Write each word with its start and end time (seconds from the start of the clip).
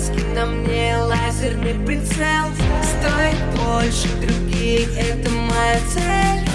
маски 0.00 0.22
на 0.34 0.46
мне 0.46 0.96
лазерный 0.96 1.74
прицел. 1.86 2.46
Стоит 2.82 3.36
больше 3.56 4.08
других, 4.20 4.88
это 4.96 5.30
моя 5.30 5.78
цель. 5.92 6.49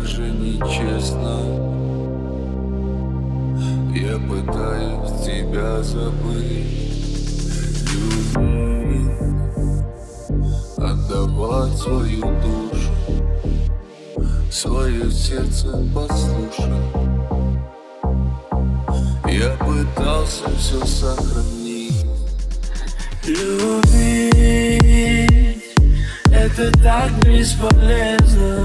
так 0.00 0.08
же 0.08 0.22
нечестно. 0.30 1.40
Я 3.94 4.18
пытаюсь 4.18 5.24
тебя 5.24 5.82
забыть. 5.82 6.90
Любви 8.34 9.10
Отдавать 10.78 11.76
свою 11.76 12.20
душу 12.40 12.92
Свое 14.50 15.10
сердце 15.10 15.84
послушать. 15.94 16.64
Я 19.26 19.50
пытался 19.58 20.50
все 20.58 20.84
сохранить. 20.86 22.06
Любить 23.26 24.80
Это 26.32 26.72
так 26.82 27.10
бесполезно. 27.24 28.64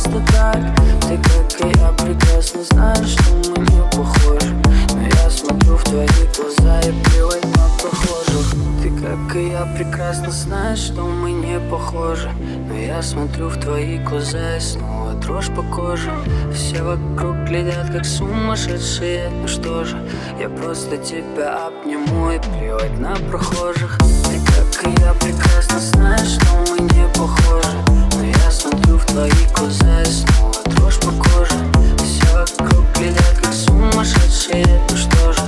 просто 0.00 0.32
так. 0.32 0.56
Ты, 1.02 1.18
как 1.18 1.66
и 1.66 1.78
я, 1.78 1.88
а 1.88 1.92
прекрасно 1.92 2.62
знаешь, 2.64 3.08
что 3.08 3.34
мы 3.50 3.58
не 3.58 3.82
похожи. 3.96 4.54
Но 4.94 5.02
я 5.02 5.30
смотрю 5.30 5.76
в 5.76 5.84
твои 5.84 6.06
глаза 6.36 6.80
и 6.80 6.92
плевать 7.04 7.44
на 7.44 7.68
прохожих 7.80 8.54
Ты, 8.82 8.90
как 8.90 9.36
и 9.36 9.50
я, 9.50 9.66
прекрасно 9.76 10.30
знаешь, 10.30 10.78
что 10.78 11.02
мы 11.02 11.32
не 11.32 11.58
похожи. 11.70 12.30
Но 12.68 12.74
я 12.78 13.02
смотрю 13.02 13.48
в 13.48 13.58
твои 13.58 13.98
глаза 13.98 14.56
и 14.56 14.60
снова 14.60 15.12
дрожь 15.14 15.48
по 15.48 15.62
коже. 15.62 16.12
Все 16.54 16.82
вокруг 16.82 17.36
глядят, 17.48 17.90
как 17.90 18.04
сумасшедшие. 18.04 19.30
Ну 19.30 19.48
что 19.48 19.84
же, 19.84 19.98
я 20.40 20.48
просто 20.48 20.96
тебя 20.96 21.66
обниму 21.66 22.30
и 22.30 22.38
плевать 22.38 22.98
на 22.98 23.14
прохожих. 23.30 23.98
Ты, 23.98 24.40
как 24.46 24.86
и 24.86 25.02
я, 25.02 25.12
прекрасно 25.14 25.78
знаешь, 25.78 26.38
что 26.38 26.46
мы 26.70 26.80
не 26.80 27.06
похожи. 27.14 27.76
Но 28.16 28.24
смотрю 28.60 28.98
в 28.98 29.06
твои 29.06 29.30
глаза 29.54 30.02
и 30.02 30.04
снова 30.04 30.54
дрожь 30.66 30.98
по 31.00 31.10
коже. 31.12 31.54
Все 32.04 32.44
вокруг 32.58 32.84
глядят, 32.94 33.40
как 33.42 33.54
сумасшедшие, 33.54 34.66
ну 34.90 34.96
что 34.96 35.32
же 35.32 35.39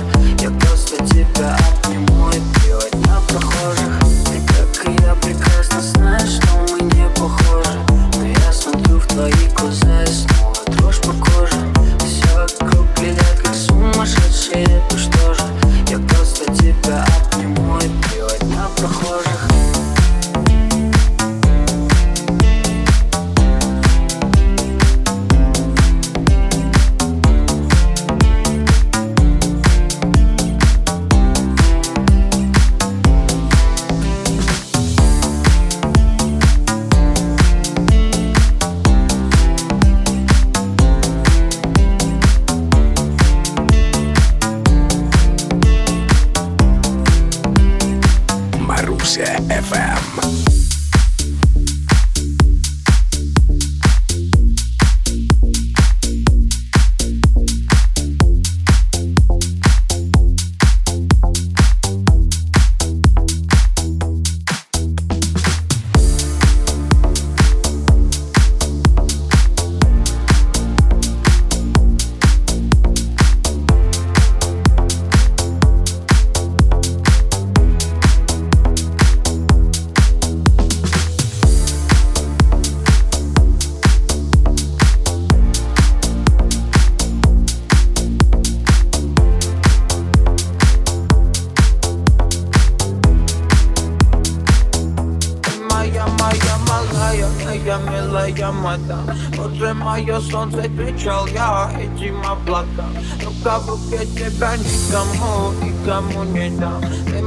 Gece 103.93 104.41
ben 104.41 104.59
İkamo 104.59 105.53
İkamo 105.69 106.33
nedam 106.33 106.81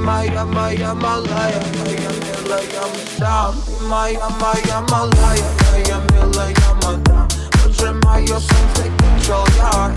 Maya 0.05 0.44
maya 0.44 0.94
malaya 0.94 1.61
Maya 1.79 2.11
milayam 2.22 2.90
dam 3.20 3.55
Maya 3.88 4.29
maya 4.40 4.81
malaya 4.90 5.46
Maya 5.72 5.98
milayam 6.11 6.79
adam 6.87 7.29
Trzymaj 7.72 8.31
osąd, 8.31 8.76
control 8.98 9.46
your 9.57 9.95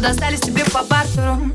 достались 0.00 0.40
тебе 0.40 0.64
по 0.64 0.82
бартеру. 0.84 1.52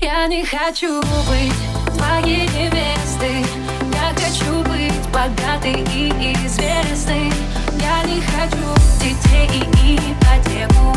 Я 0.00 0.26
не 0.26 0.44
хочу 0.44 1.00
быть 1.28 1.96
твоей 1.96 2.48
невестой. 2.48 3.46
Я 3.92 4.12
хочу 4.14 4.62
быть 4.64 5.08
богатой 5.12 5.84
и 5.94 6.10
известной. 6.44 7.32
Я 7.80 8.02
не 8.02 8.20
хочу 8.20 8.66
детей 9.00 9.62
и 9.84 9.96
ипотеку. 9.96 10.96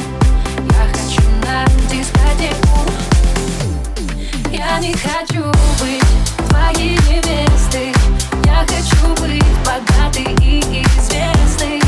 Я 0.65 0.87
хочу 0.91 1.21
на 1.45 1.65
дискотеку. 1.87 2.91
Я 4.51 4.79
не 4.79 4.93
хочу 4.93 5.43
быть 5.79 6.49
твоей 6.49 6.97
невестой. 7.09 7.93
Я 8.45 8.65
хочу 8.65 9.21
быть 9.21 9.45
богатой 9.63 10.33
и 10.41 10.61
известной. 10.61 11.81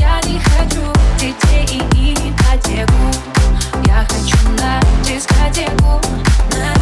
Я 0.00 0.20
не 0.22 0.38
хочу 0.38 0.80
детей 1.18 1.82
и 1.96 2.14
ипотеку. 2.14 3.03
Хочу 4.08 4.48
на 4.58 4.82
дискотеку, 5.04 6.00
на 6.52 6.73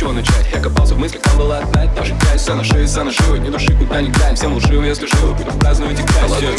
чего 0.00 0.12
начать. 0.12 0.46
Я 0.54 0.60
копался 0.60 0.94
в 0.94 0.98
мыслях, 0.98 1.20
там 1.20 1.36
была 1.36 1.58
одна 1.58 1.84
и 1.84 1.88
та 1.94 2.02
же 2.02 2.14
грязь. 2.14 2.40
Вся 2.40 2.54
на 2.54 2.64
шее, 2.64 2.86
вся 2.86 3.04
на 3.04 3.10
живой, 3.10 3.38
не 3.38 3.50
души, 3.50 3.76
куда 3.76 4.00
не 4.00 4.08
глянь. 4.08 4.34
Всем 4.34 4.56
лживо, 4.56 4.82
если 4.82 5.04
живо, 5.04 5.34
буду 5.34 5.52
праздновать 5.58 6.00
и 6.00 6.02
грязь 6.02 6.56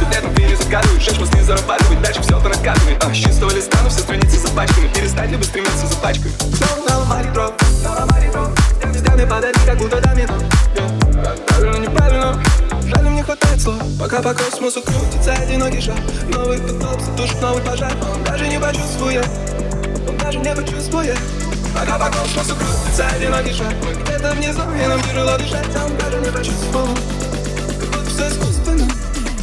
Тут 0.00 0.08
летом 0.12 0.34
перезаказывают, 0.34 1.00
шесть 1.00 1.20
посты 1.20 1.44
зарабатывать 1.44 2.02
Дальше 2.02 2.22
все 2.22 2.36
это 2.36 2.48
накатывает 2.48 3.04
а, 3.04 3.14
С 3.14 3.16
чистого 3.16 3.50
листа, 3.50 3.78
но 3.84 3.88
все 3.88 4.00
страницы 4.00 4.36
запачканы 4.36 4.88
Перестать 4.88 5.30
либо 5.30 5.44
стремиться 5.44 5.86
за 5.86 5.94
пачкой 5.96 6.32
Снова 6.56 6.88
на 6.88 6.98
ломаре 6.98 7.30
дров, 7.30 7.52
на 7.84 7.94
ломаре 8.00 8.30
дров 8.32 8.50
Взгляды 8.84 9.26
подари, 9.28 9.58
как 9.64 9.78
будто 9.78 10.00
домино 10.00 10.34
Правильно, 11.46 11.76
неправильно 11.76 12.42
Жаль, 12.82 13.04
мне 13.04 13.22
хватает 13.22 13.62
слов. 13.62 13.80
Пока 14.00 14.20
по 14.22 14.34
космосу 14.34 14.82
крутится 14.82 15.34
одинокий 15.34 15.80
шаг 15.80 16.00
Новый 16.34 16.58
потоп 16.58 17.00
затушит 17.00 17.40
новый 17.40 17.62
пожар. 17.62 17.92
Он 18.12 18.24
даже 18.24 18.48
не 18.48 18.58
почувствует 18.58 19.28
Он 20.08 20.18
даже 20.18 20.38
не 20.40 20.52
почувствует 20.52 21.18
Пока 21.74 21.98
по 21.98 22.06
космосу 22.06 22.54
крутится 22.56 23.06
одинокий 23.08 23.62
Мы 23.82 23.94
где-то 23.94 24.32
внизу, 24.32 24.62
и 24.72 24.86
нам 24.86 25.02
тяжело 25.02 25.36
дышать 25.38 25.66
А 25.74 25.84
он 25.84 25.96
даже 25.96 26.18
не 26.18 26.30
почувствовал 26.30 26.88
Как 27.80 27.88
будто 27.90 28.10
все 28.10 28.28
искусственно 28.28 28.88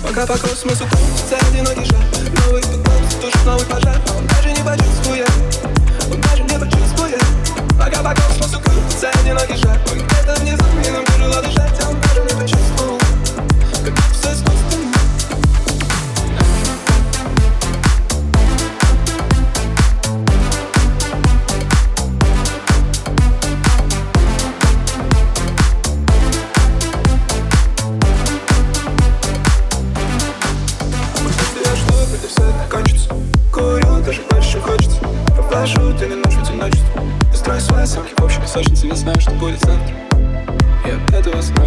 Пока 0.04 0.26
по 0.26 0.38
космосу 0.38 0.86
крутится 0.88 1.38
одинокий 1.50 1.86
шаг 1.86 2.04
Новый 2.46 2.62
поток 2.62 3.00
затушит 3.12 3.46
новый 3.46 3.66
пожар 3.66 3.98
Он 4.18 4.28
даже 4.28 4.52
не 4.52 4.64
почувствует 4.64 5.30
Он 6.12 6.22
даже 6.22 6.44
не 6.44 6.60
почувствует 6.60 7.24
Пока 7.78 8.04
по 8.04 8.22
космосу 8.22 8.60
крутится 8.60 9.10
одинокий 9.10 9.58
шаг 9.58 9.80
Мы 9.90 10.02
где-то 10.02 10.40
внизу, 10.40 10.64
и 10.86 10.92
нам 10.92 11.06
тяжело 11.06 11.42
дышать 11.42 11.80
А 11.84 11.90
он 11.90 12.02
даже 12.02 12.22
не 12.22 12.39
песочнице 38.60 38.88
Не 38.88 38.96
знаю, 38.96 39.20
что 39.20 39.32
будет 39.32 39.60
завтра 39.62 39.96
Я 40.86 40.96
от 40.96 41.14
этого 41.14 41.42
страшно 41.42 41.59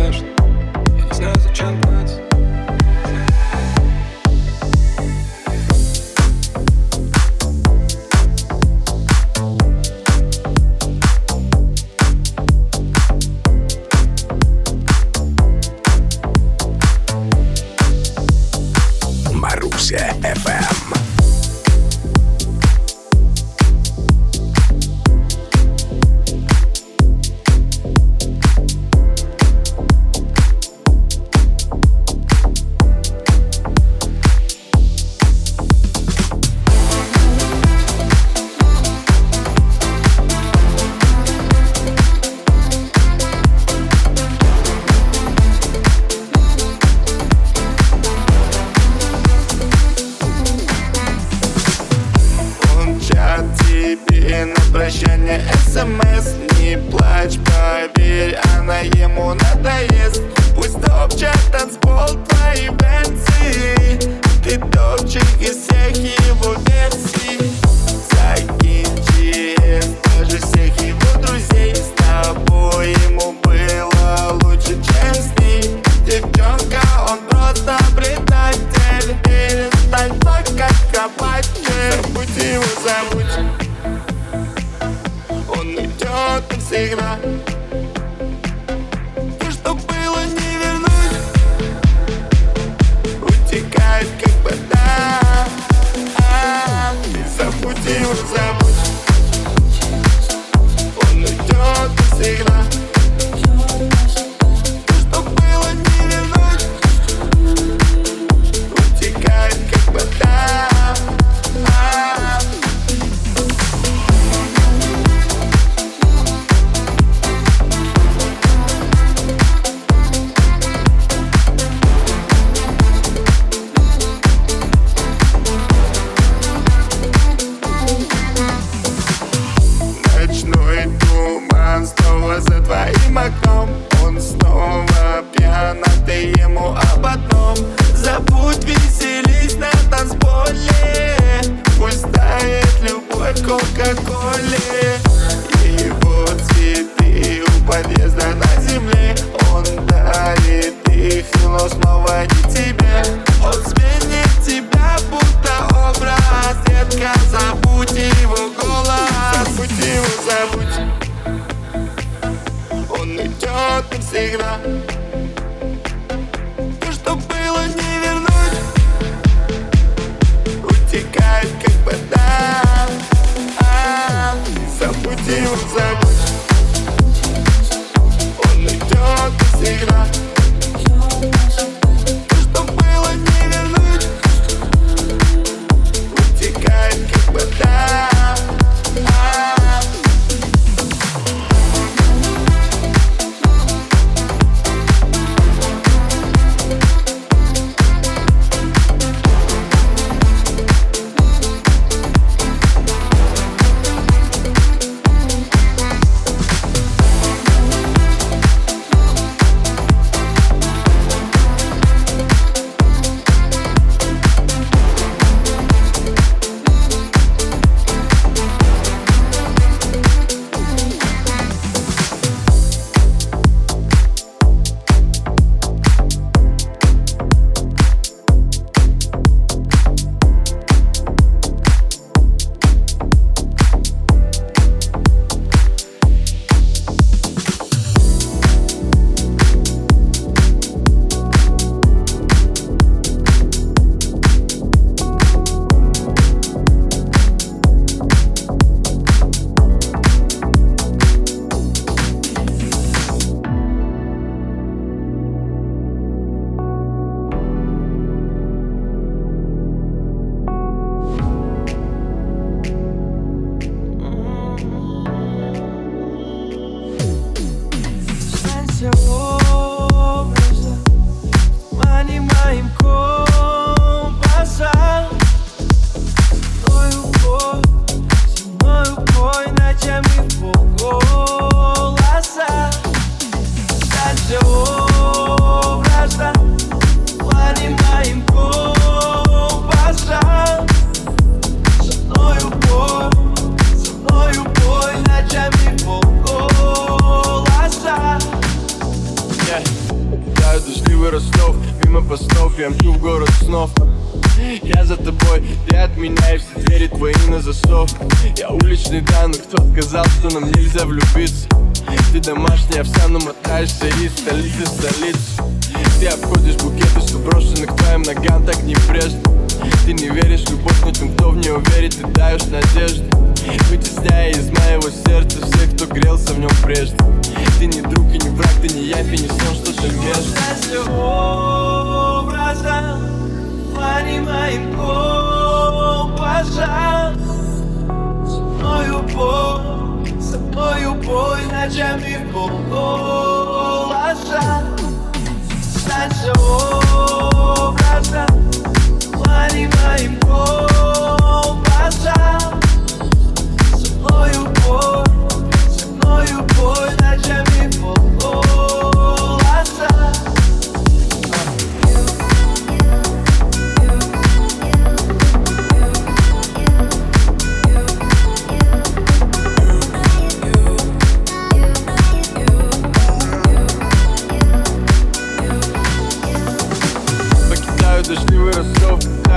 just 314.51 314.85
a 314.85 315.02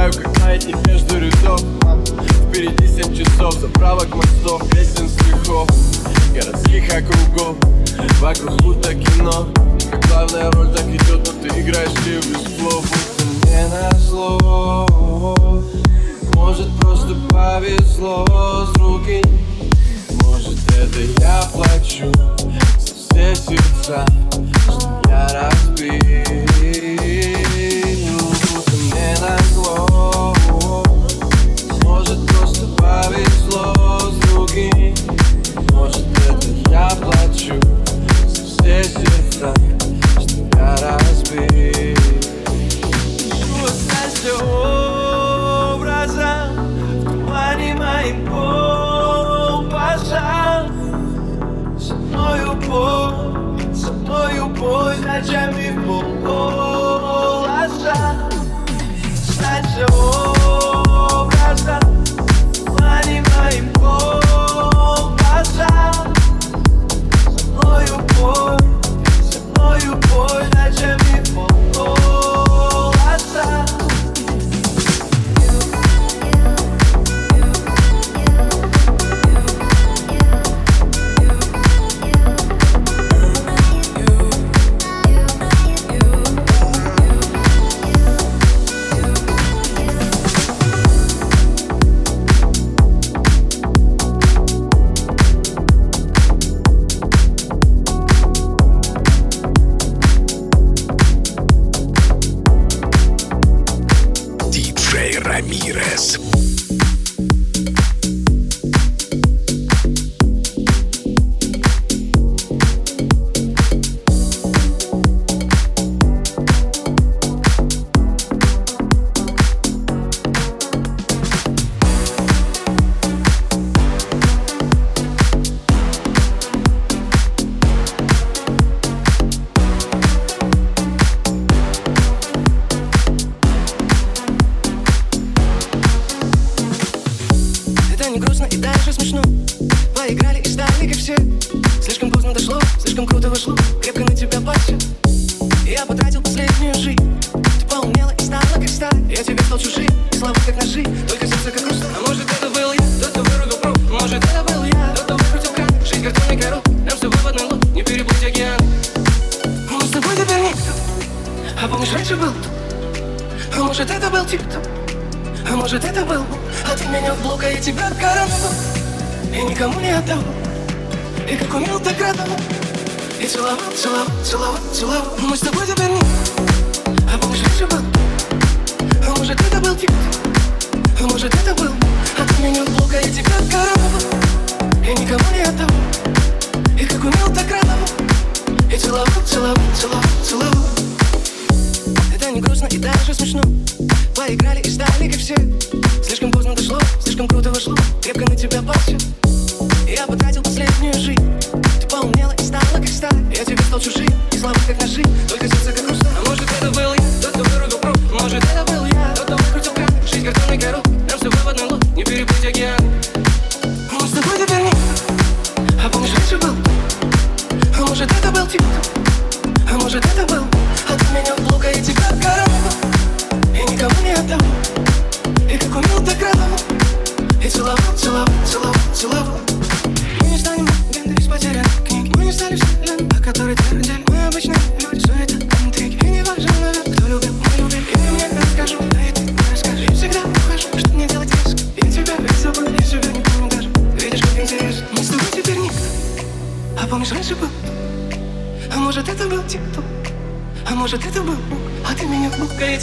Читаю, 0.06 0.24
как 0.24 0.44
маятник 0.44 0.88
между 0.88 1.20
рядов. 1.20 1.62
Впереди 2.48 2.88
семь 2.88 3.16
часов, 3.16 3.56
заправок 3.56 4.14
мостов, 4.14 4.62
песен 4.70 5.10
стихов 5.10 5.68
Городских 6.32 6.94
округов, 6.94 7.56
вокруг 8.20 8.62
будто 8.62 8.94
кино. 8.94 9.48
Как 9.90 10.08
главная 10.08 10.52
роль 10.52 10.70
так 10.70 10.86
идет, 10.86 11.26
но 11.26 11.42
ты 11.42 11.60
играешь 11.60 11.90
ее 12.06 12.18
без 12.18 12.60
слов. 12.60 12.86
Будто 12.86 13.48
не 13.48 13.68
на 13.68 13.90
зло 13.98 15.64
Может 16.36 16.70
просто 16.80 17.16
повезло 17.30 18.26
с 18.28 18.78
руки 18.78 19.24
Может 20.24 20.60
это 20.72 21.00
я 21.20 21.42
плачу 21.52 22.12
со 22.78 22.94
все 22.94 23.36
сердца 23.36 24.06
Что 24.68 25.02
я 25.10 25.50
разбил. 25.50 26.15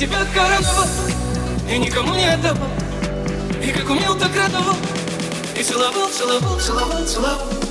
Тебя 0.02 0.18
короновал 0.34 0.88
И 1.70 1.78
никому 1.78 2.14
не 2.14 2.26
отдавал 2.26 2.68
И 3.62 3.70
как 3.70 3.88
умел, 3.88 4.18
так 4.18 4.34
радовал. 4.34 4.76
И 5.56 5.62
целовал, 5.62 6.08
целовал, 6.08 6.58
целовал, 6.58 7.06
целовал 7.06 7.61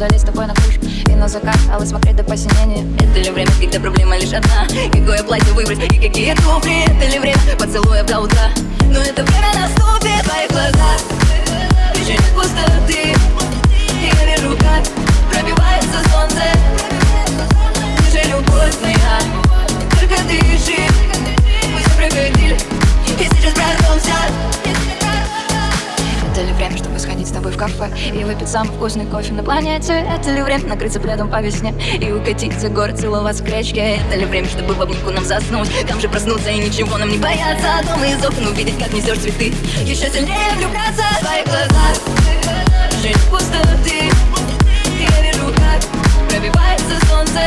залезть 0.00 0.20
с 0.20 0.24
тобой 0.24 0.46
на 0.46 0.54
крышу 0.54 0.80
И 1.10 1.14
на 1.14 1.28
закат, 1.28 1.58
але 1.70 1.84
смотреть 1.84 2.16
до 2.16 2.24
посинения. 2.24 2.86
Это 2.98 3.20
ли 3.20 3.30
время, 3.30 3.50
когда 3.60 3.80
проблема 3.80 4.16
лишь 4.16 4.32
одна? 4.32 4.66
Какое 4.92 5.22
платье 5.22 5.52
выбрать 5.52 5.78
и 5.78 5.98
какие 5.98 6.34
туфли? 6.36 6.84
Это 6.86 7.12
ли 7.12 7.18
время 7.18 7.36
поцелуев 7.58 8.06
до 8.06 8.20
утра? 8.20 8.48
Но 8.88 8.98
это 8.98 9.22
время 9.24 9.52
наступит 9.54 10.22
в 10.22 10.28
твоих 10.28 10.50
глазах 10.52 11.00
Еще 11.96 12.16
пустоты. 12.34 13.14
Я 14.00 14.36
вижу, 14.36 14.56
как 14.56 14.82
пробивается 15.30 15.98
солнце. 16.10 16.44
Ты 18.10 18.26
любовь 18.30 18.76
моя. 18.80 19.20
Только 20.00 20.22
дыши 20.22 20.80
Мы 21.74 21.80
все 21.80 21.90
проходили 21.98 22.56
И 23.18 23.24
сейчас 23.24 23.52
прорвемся. 23.52 24.16
Это 26.32 26.40
ли 26.40 26.52
время, 26.54 26.78
что 26.78 26.89
по 31.28 31.40
весне 31.40 31.74
И 32.00 32.10
укатить 32.12 32.58
за 32.58 32.68
город, 32.68 32.98
целоваться 32.98 33.42
в 33.42 33.46
крячке 33.46 33.98
Это 34.08 34.16
ли 34.18 34.24
время, 34.24 34.48
чтобы 34.48 34.74
в 34.74 34.82
обнимку 34.82 35.10
нам 35.10 35.24
заснуть? 35.24 35.70
Там 35.88 36.00
же 36.00 36.08
проснуться 36.08 36.50
и 36.50 36.58
ничего 36.58 36.98
нам 36.98 37.08
не 37.08 37.18
бояться. 37.18 37.68
Дома 37.86 38.06
из 38.06 38.24
окна 38.24 38.50
увидеть, 38.50 38.78
как 38.78 38.92
несешь 38.92 39.18
цветы. 39.18 39.52
Еще 39.84 40.10
сильнее 40.10 40.54
влюбляться. 40.56 41.02
В 41.16 41.20
твои 41.20 41.44
глаза 41.44 42.30
Жизнь 43.02 43.30
пустоты 43.30 44.10
Я 44.98 45.22
вижу, 45.22 45.46
как 45.54 46.28
пробивается 46.28 47.06
солнце 47.08 47.40